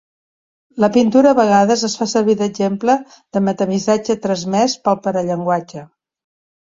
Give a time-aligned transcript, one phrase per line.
[0.83, 2.95] La pintura a vegades es fa servir d'exemple
[3.37, 5.85] de metamissatge transmès pel parallenguatge.